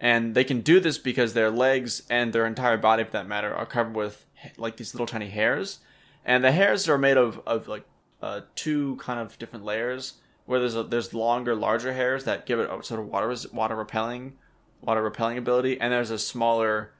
and 0.00 0.34
they 0.34 0.42
can 0.44 0.60
do 0.60 0.80
this 0.80 0.98
because 0.98 1.34
their 1.34 1.50
legs 1.50 2.02
and 2.10 2.32
their 2.32 2.46
entire 2.46 2.76
body, 2.78 3.04
for 3.04 3.12
that 3.12 3.28
matter, 3.28 3.54
are 3.54 3.66
covered 3.66 3.94
with 3.94 4.26
like 4.56 4.76
these 4.76 4.92
little 4.94 5.06
tiny 5.06 5.28
hairs, 5.28 5.78
and 6.24 6.42
the 6.42 6.50
hairs 6.52 6.88
are 6.88 6.98
made 6.98 7.16
of 7.16 7.40
of 7.46 7.68
like 7.68 7.84
uh, 8.22 8.40
two 8.56 8.96
kind 8.96 9.20
of 9.20 9.38
different 9.38 9.64
layers. 9.64 10.14
Where 10.46 10.58
there's 10.58 10.74
a, 10.74 10.82
there's 10.82 11.14
longer, 11.14 11.54
larger 11.54 11.92
hairs 11.92 12.24
that 12.24 12.44
give 12.44 12.58
it 12.58 12.68
a 12.68 12.82
sort 12.82 12.98
of 12.98 13.06
water 13.06 13.28
res- 13.28 13.52
water 13.52 13.76
repelling, 13.76 14.32
water 14.80 15.00
repelling 15.00 15.38
ability, 15.38 15.80
and 15.80 15.92
there's 15.92 16.10
a 16.10 16.18
smaller 16.18 16.90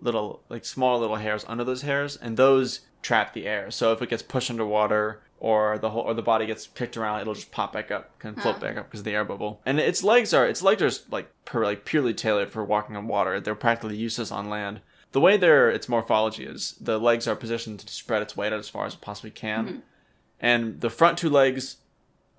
little 0.00 0.42
like 0.48 0.64
small 0.64 0.98
little 0.98 1.16
hairs 1.16 1.44
under 1.48 1.64
those 1.64 1.82
hairs 1.82 2.16
and 2.16 2.36
those 2.36 2.80
trap 3.02 3.32
the 3.34 3.46
air. 3.46 3.70
So 3.70 3.92
if 3.92 4.02
it 4.02 4.10
gets 4.10 4.22
pushed 4.22 4.50
underwater 4.50 5.20
or 5.38 5.78
the 5.78 5.90
whole 5.90 6.02
or 6.02 6.14
the 6.14 6.22
body 6.22 6.44
gets 6.46 6.66
kicked 6.66 6.96
around 6.96 7.20
it'll 7.20 7.34
just 7.34 7.50
pop 7.50 7.72
back 7.72 7.90
up 7.90 8.18
can 8.18 8.34
float 8.34 8.56
Huh. 8.56 8.60
back 8.60 8.76
up 8.76 8.86
because 8.88 9.00
of 9.00 9.04
the 9.04 9.14
air 9.14 9.24
bubble. 9.24 9.60
And 9.64 9.78
its 9.80 10.02
legs 10.02 10.34
are 10.34 10.46
its 10.46 10.62
legs 10.62 10.82
are 10.82 10.90
like 11.10 11.30
per, 11.44 11.64
like 11.64 11.84
purely 11.84 12.12
tailored 12.14 12.50
for 12.50 12.64
walking 12.64 12.96
on 12.96 13.06
water. 13.08 13.40
They're 13.40 13.54
practically 13.54 13.96
useless 13.96 14.30
on 14.30 14.48
land. 14.50 14.80
The 15.12 15.20
way 15.20 15.36
their 15.36 15.70
its 15.70 15.88
morphology 15.88 16.44
is 16.44 16.76
the 16.80 16.98
legs 16.98 17.26
are 17.26 17.34
positioned 17.36 17.80
to 17.80 17.92
spread 17.92 18.22
its 18.22 18.36
weight 18.36 18.52
out 18.52 18.58
as 18.58 18.68
far 18.68 18.86
as 18.86 18.94
it 18.94 19.00
possibly 19.00 19.30
can. 19.30 19.82
And 20.40 20.80
the 20.80 20.90
front 20.90 21.18
two 21.18 21.28
legs 21.30 21.76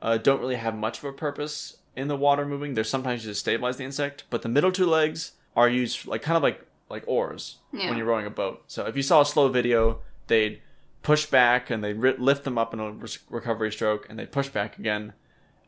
uh, 0.01 0.17
don't 0.17 0.39
really 0.39 0.55
have 0.55 0.75
much 0.75 0.97
of 0.99 1.05
a 1.05 1.11
purpose 1.13 1.77
in 1.95 2.07
the 2.07 2.15
water 2.15 2.45
moving. 2.45 2.73
They're 2.73 2.83
sometimes 2.83 3.25
used 3.25 3.37
to 3.37 3.39
stabilize 3.39 3.77
the 3.77 3.83
insect, 3.83 4.23
but 4.29 4.41
the 4.41 4.49
middle 4.49 4.71
two 4.71 4.85
legs 4.87 5.33
are 5.55 5.67
used 5.69 6.07
like 6.07 6.21
kind 6.21 6.37
of 6.37 6.43
like 6.43 6.65
like 6.91 7.03
oars 7.07 7.57
Yeah. 7.71 7.89
when 7.89 7.97
you're 7.97 8.07
rowing 8.07 8.25
a 8.25 8.31
boat. 8.31 8.63
So 8.67 8.85
if 8.85 8.95
you 8.95 9.03
saw 9.03 9.21
a 9.21 9.25
slow 9.25 9.49
video, 9.49 9.99
they'd 10.27 10.61
push 11.01 11.25
back 11.25 11.69
and 11.69 11.83
they'd 11.83 11.97
ri- 11.97 12.17
lift 12.17 12.43
them 12.43 12.57
up 12.57 12.73
in 12.73 12.79
a 12.79 12.91
re- 12.91 13.09
recovery 13.29 13.71
stroke, 13.71 14.05
and 14.09 14.19
they'd 14.19 14.31
push 14.31 14.49
back 14.49 14.77
again. 14.77 15.13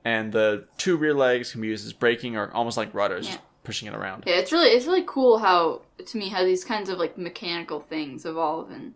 And 0.06 0.32
the 0.32 0.68
two 0.78 0.98
rear 0.98 1.14
legs 1.14 1.52
can 1.52 1.62
be 1.62 1.68
used 1.70 1.86
as 1.86 1.94
braking 1.94 2.36
or 2.36 2.52
almost 2.54 2.78
like 2.78 2.94
rudders, 2.94 3.30
Yeah. 3.30 3.38
pushing 3.64 3.88
it 3.88 3.96
around. 3.96 4.26
Yeah, 4.28 4.36
it's 4.36 4.52
really 4.52 4.70
it's 4.70 4.86
really 4.86 5.06
cool 5.08 5.40
how 5.40 5.82
to 6.06 6.18
me 6.18 6.30
how 6.30 6.44
these 6.44 6.64
kinds 6.64 6.90
of 6.90 6.98
like 7.00 7.18
mechanical 7.18 7.80
things 7.80 8.26
evolve 8.26 8.70
and 8.70 8.94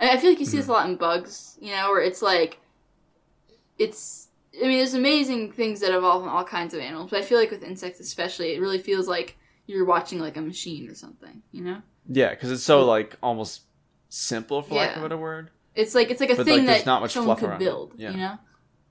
I 0.00 0.10
I 0.10 0.16
feel 0.16 0.30
like 0.30 0.40
you 0.40 0.46
see 0.46 0.56
this 0.56 0.66
a 0.66 0.70
mm-hmm. 0.70 0.78
lot 0.78 0.88
in 0.90 0.96
bugs, 0.96 1.58
you 1.60 1.72
know, 1.72 1.88
where 1.90 2.00
it's 2.00 2.22
like, 2.22 2.60
it's. 3.78 4.28
I 4.56 4.66
mean, 4.66 4.78
there's 4.78 4.94
amazing 4.94 5.52
things 5.52 5.80
that 5.80 5.94
evolve 5.94 6.22
in 6.24 6.28
all 6.28 6.42
kinds 6.42 6.74
of 6.74 6.80
animals, 6.80 7.10
but 7.10 7.20
I 7.20 7.22
feel 7.22 7.38
like 7.38 7.50
with 7.50 7.62
insects 7.62 8.00
especially, 8.00 8.54
it 8.54 8.60
really 8.60 8.78
feels 8.78 9.06
like 9.06 9.36
you're 9.68 9.84
watching 9.84 10.18
like 10.18 10.36
a 10.36 10.40
machine 10.40 10.88
or 10.90 10.94
something, 10.94 11.42
you 11.52 11.62
know? 11.62 11.82
Yeah, 12.08 12.30
because 12.30 12.50
it's 12.50 12.64
so 12.64 12.84
like 12.84 13.16
almost 13.22 13.62
simple 14.08 14.62
for 14.62 14.74
lack 14.74 14.96
of 14.96 15.02
a 15.02 15.04
better 15.04 15.16
word. 15.18 15.50
It's 15.74 15.94
like 15.94 16.10
it's 16.10 16.20
like 16.20 16.30
a 16.30 16.36
But, 16.36 16.46
thing 16.46 16.66
like, 16.66 16.78
that 16.78 16.86
not 16.86 17.02
much 17.02 17.12
someone 17.12 17.36
fluff 17.36 17.40
could 17.40 17.50
around 17.50 17.58
build, 17.60 17.92
Yeah. 17.96 18.10
you 18.10 18.16
know? 18.16 18.38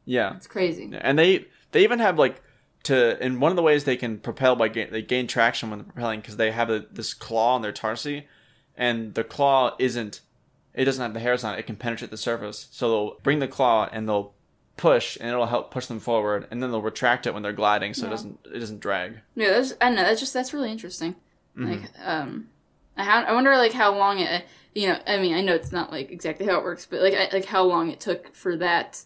Yeah. 0.05 0.36
It's 0.38 0.48
crazy. 0.48 0.89
and 0.93 1.17
they 1.19 1.46
they 1.72 1.84
even 1.84 2.00
have 2.00 2.17
like 2.17 2.41
to 2.84 3.17
and 3.22 3.41
one 3.41 3.51
of 3.51 3.55
the 3.55 3.63
ways 3.63 3.84
they 3.84 3.98
can 3.98 4.19
propel 4.19 4.55
by 4.55 4.67
gain, 4.69 4.91
they 4.91 5.01
gain 5.01 5.27
traction 5.27 5.69
when 5.69 5.79
they're 5.79 5.91
propelling 5.91 6.22
because 6.22 6.38
they 6.38 6.51
have 6.51 6.69
a, 6.69 6.86
this 6.91 7.13
claw 7.13 7.55
on 7.55 7.62
their 7.63 7.74
tarsi 7.74 8.27
and 8.75 9.15
the 9.15 9.24
claw 9.24 9.75
isn't 9.79 10.22
it 10.75 10.86
doesn't 10.86 11.01
have 11.01 11.13
the 11.15 11.19
hairs 11.19 11.43
on 11.43 11.55
it 11.55 11.60
it 11.60 11.65
can 11.65 11.75
penetrate 11.75 12.12
the 12.12 12.17
surface 12.17 12.67
so 12.72 12.89
they'll 12.89 13.19
bring 13.24 13.39
the 13.39 13.48
claw 13.48 13.89
and 13.91 14.07
they'll 14.07 14.34
push 14.77 15.17
and 15.19 15.29
it'll 15.29 15.48
help 15.48 15.72
push 15.72 15.88
them 15.88 16.00
forward 16.00 16.48
and 16.51 16.62
then 16.62 16.72
they'll 16.72 16.81
retract 16.81 17.25
it 17.27 17.34
when 17.34 17.43
they're 17.43 17.51
gliding 17.53 17.93
so 17.93 18.05
it 18.07 18.10
doesn't 18.12 18.39
it 18.53 18.60
doesn't 18.60 18.79
drag 18.79 19.19
Yeah, 19.36 19.50
that's 19.50 19.74
I 19.81 19.86
don't 19.88 19.96
know. 19.96 20.03
That's 20.03 20.19
just 20.19 20.34
that's 20.34 20.53
really 20.53 20.72
interesting. 20.72 21.15
Mhm. 21.57 21.81
Like, 21.81 21.89
um, 22.05 22.50
I 22.96 23.03
ha- 23.03 23.25
I 23.27 23.34
wonder 23.34 23.55
like 23.57 23.74
how 23.74 23.96
long 23.96 24.19
it. 24.19 24.46
You 24.75 24.89
know, 24.89 25.00
I 25.07 25.17
mean, 25.17 25.34
I 25.34 25.41
know 25.41 25.55
it's 25.55 25.72
not 25.72 25.91
like 25.91 26.12
exactly 26.12 26.46
how 26.46 26.57
it 26.60 26.63
works, 26.63 26.86
but 26.86 27.01
like 27.01 27.15
I, 27.15 27.29
like 27.34 27.46
how 27.46 27.63
long 27.63 27.89
it 27.89 28.00
took 28.00 28.36
for 28.36 28.55
that, 28.57 29.01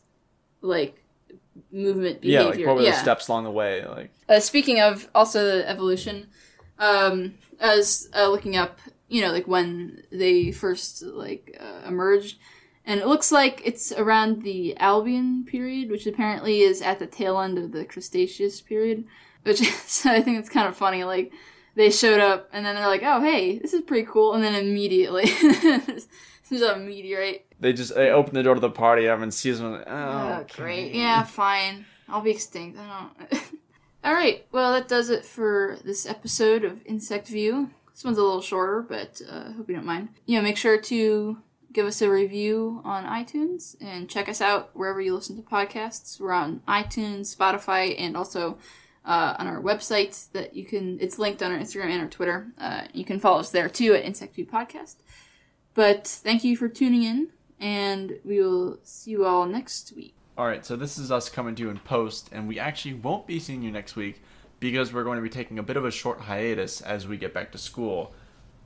like 0.62 0.98
movement 1.72 2.22
behavior 2.22 2.42
yeah 2.42 2.50
like 2.50 2.66
what 2.66 2.75
were 2.78 2.82
the 2.82 2.94
steps 2.94 3.28
along 3.28 3.44
the 3.44 3.51
way 3.51 3.86
like 3.86 4.10
Uh, 4.30 4.40
speaking 4.40 4.80
of 4.80 5.10
also 5.13 5.44
the 5.46 5.70
evolution, 5.70 6.28
um, 6.80 7.34
I 7.62 7.75
was 7.75 8.10
uh, 8.16 8.28
looking 8.30 8.56
up, 8.58 8.80
you 9.10 9.22
know, 9.22 9.32
like 9.32 9.48
when 9.48 10.04
they 10.12 10.51
first 10.51 11.04
like 11.04 11.58
uh, 11.60 11.88
emerged, 11.88 12.38
and 12.86 13.00
it 13.00 13.08
looks 13.08 13.32
like 13.32 13.62
it's 13.64 13.92
around 13.92 14.42
the 14.42 14.76
Albian 14.80 15.46
period, 15.46 15.90
which 15.90 16.08
apparently 16.08 16.62
is 16.62 16.82
at 16.82 17.00
the 17.00 17.08
tail 17.08 17.40
end 17.40 17.58
of 17.58 17.72
the 17.72 17.86
Cretaceous 17.86 18.62
period. 18.62 19.06
Which 19.44 19.60
so 19.86 20.12
I 20.12 20.22
think 20.22 20.40
it's 20.40 20.50
kind 20.50 20.68
of 20.68 20.76
funny. 20.76 21.04
Like 21.04 21.32
they 21.76 21.90
showed 21.90 22.20
up, 22.20 22.50
and 22.54 22.66
then 22.66 22.76
they're 22.76 22.88
like, 22.88 23.04
"Oh, 23.04 23.22
hey, 23.22 23.58
this 23.60 23.74
is 23.74 23.82
pretty 23.82 24.08
cool," 24.10 24.34
and 24.34 24.44
then 24.44 24.56
immediately 24.56 25.26
there's 26.50 26.62
a 26.62 26.78
meteorite 26.78 27.46
they 27.62 27.72
just 27.74 27.96
they 27.96 28.10
open 28.10 28.34
the 28.34 28.44
door 28.44 28.56
to 28.56 28.60
the 28.60 28.70
party 28.70 29.08
everyone 29.08 29.32
sees 29.32 29.60
them 29.60 29.74
like, 29.74 29.84
oh, 29.88 29.94
Oh, 29.94 30.40
okay. 30.42 30.62
great. 30.62 30.96
Yeah, 30.96 31.24
fine. 31.24 31.86
I'll 32.10 32.22
be 32.22 32.32
extinct. 32.32 32.78
I 32.78 33.10
don't. 33.32 33.44
All 34.04 34.14
right. 34.14 34.46
Well, 34.52 34.74
that 34.74 34.88
does 34.88 35.10
it 35.10 35.24
for 35.24 35.78
this 35.86 36.06
episode 36.08 36.66
of 36.66 36.84
Insect 36.86 37.28
View. 37.28 37.70
This 37.94 38.04
one's 38.04 38.18
a 38.18 38.24
little 38.24 38.42
shorter, 38.42 38.82
but 38.82 39.22
uh, 39.30 39.52
hope 39.54 39.70
you 39.70 39.76
don't 39.76 39.86
mind. 39.86 40.10
You 40.26 40.38
know, 40.38 40.42
make 40.44 40.58
sure 40.58 40.82
to 40.82 41.38
give 41.72 41.86
us 41.86 42.01
a 42.01 42.10
review 42.10 42.82
on 42.84 43.06
iTunes 43.06 43.75
and 43.82 44.10
check 44.10 44.28
us 44.28 44.42
out 44.42 44.72
wherever 44.74 45.01
you 45.01 45.13
listen 45.13 45.36
to 45.36 45.42
podcasts. 45.42 46.20
We're 46.20 46.32
on 46.32 46.62
iTunes, 46.68 47.36
Spotify, 47.36 47.96
and 47.98 48.18
also 48.18 48.58
uh, 49.06 49.36
on 49.40 49.48
our 49.48 49.62
website 49.62 50.32
that 50.34 50.56
you 50.56 50.66
can. 50.66 51.00
It's 51.00 51.18
linked 51.18 51.42
on 51.42 51.51
our 51.51 51.58
Instagram 51.58 51.90
and 51.92 52.01
our 52.01 52.10
Twitter. 52.10 52.48
Uh, 52.58 52.84
you 52.94 53.06
can 53.06 53.20
follow 53.20 53.40
us 53.40 53.51
there 53.51 53.70
too 53.70 53.94
at 53.94 54.04
Insect 54.04 54.36
View 54.36 54.46
Podcast. 54.46 54.96
But 55.74 56.06
thank 56.08 56.44
you 56.44 56.58
for 56.58 56.68
tuning 56.68 57.04
in, 57.04 57.30
and 57.60 58.20
we 58.25 58.42
will 58.42 58.80
see 58.84 59.12
you 59.12 59.25
all 59.25 59.46
next 59.46 59.94
week. 59.96 60.13
All 60.38 60.46
right, 60.46 60.66
so 60.66 60.75
this 60.75 60.98
is 60.98 61.12
us 61.12 61.30
coming 61.30 61.56
to 61.56 61.63
you 61.63 61.70
in 61.70 61.80
post, 61.80 62.30
and 62.32 62.48
we 62.48 62.60
actually 62.60 62.96
won't 62.96 63.28
be 63.28 63.40
seeing 63.40 63.62
you 63.62 63.72
next 63.72 63.96
week 63.96 64.22
because 64.60 64.94
we're 64.94 65.04
going 65.04 65.18
to 65.18 65.22
be 65.22 65.30
taking 65.30 65.60
a 65.60 65.63
bit 65.63 65.78
of 65.78 65.86
a 65.86 65.92
short 65.92 66.22
hiatus 66.22 66.82
as 66.82 67.08
we 67.08 67.18
get 67.18 67.34
back 67.34 67.51
to 67.51 67.58
school. 67.58 68.13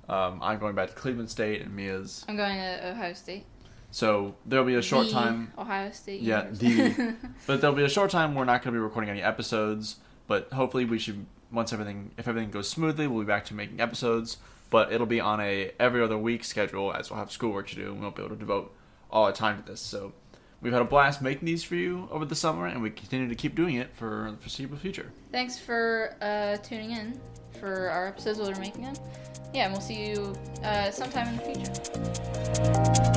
Um, 0.07 0.39
I'm 0.41 0.59
going 0.59 0.75
back 0.75 0.89
to 0.89 0.95
Cleveland 0.95 1.29
State, 1.29 1.61
and 1.61 1.75
Mia's. 1.75 2.25
I'm 2.27 2.37
going 2.37 2.57
to 2.57 2.91
Ohio 2.91 3.13
State. 3.13 3.45
So 3.91 4.35
there'll 4.45 4.65
be 4.65 4.75
a 4.75 4.81
short 4.81 5.07
The 5.07 5.13
time, 5.13 5.53
Ohio 5.57 5.91
State. 5.91 6.21
Yeah, 6.21 6.47
University. 6.59 7.15
but 7.47 7.61
there'll 7.61 7.75
be 7.75 7.85
a 7.85 7.89
short 7.89 8.11
time. 8.11 8.35
We're 8.35 8.45
not 8.45 8.61
going 8.61 8.73
to 8.73 8.79
be 8.79 8.83
recording 8.83 9.09
any 9.09 9.21
episodes, 9.21 9.97
but 10.27 10.51
hopefully 10.51 10.85
we 10.85 10.99
should. 10.99 11.25
Once 11.51 11.71
everything, 11.71 12.11
if 12.17 12.27
everything 12.27 12.51
goes 12.51 12.67
smoothly, 12.67 13.07
we'll 13.07 13.21
be 13.21 13.27
back 13.27 13.45
to 13.45 13.53
making 13.53 13.79
episodes. 13.79 14.37
But 14.69 14.91
it'll 14.91 15.07
be 15.07 15.21
on 15.21 15.39
a 15.39 15.71
every 15.79 16.03
other 16.03 16.17
week 16.17 16.43
schedule, 16.43 16.93
as 16.93 17.09
we'll 17.09 17.19
have 17.19 17.31
schoolwork 17.31 17.69
to 17.69 17.75
do, 17.75 17.87
and 17.87 17.95
we 17.95 18.01
won't 18.01 18.15
be 18.15 18.23
able 18.23 18.35
to 18.35 18.39
devote 18.39 18.75
all 19.09 19.25
our 19.25 19.31
time 19.31 19.63
to 19.63 19.71
this. 19.71 19.79
So 19.79 20.11
we've 20.61 20.73
had 20.73 20.81
a 20.81 20.85
blast 20.85 21.21
making 21.21 21.45
these 21.45 21.63
for 21.63 21.75
you 21.75 22.07
over 22.11 22.25
the 22.25 22.35
summer, 22.35 22.65
and 22.67 22.81
we 22.81 22.89
continue 22.89 23.27
to 23.27 23.35
keep 23.35 23.55
doing 23.55 23.75
it 23.75 23.93
for 23.93 24.29
the 24.31 24.37
foreseeable 24.37 24.77
future. 24.77 25.11
Thanks 25.31 25.59
for 25.59 26.15
uh, 26.21 26.57
tuning 26.57 26.91
in 26.91 27.19
for 27.59 27.89
our 27.89 28.07
episodes 28.07 28.39
while 28.39 28.51
we're 28.51 28.59
making 28.59 28.83
them. 28.83 28.95
Yeah, 29.53 29.65
and 29.65 29.73
we'll 29.73 29.81
see 29.81 30.09
you 30.09 30.35
uh, 30.63 30.91
sometime 30.91 31.27
in 31.29 31.37
the 31.37 31.43
future. 31.43 33.14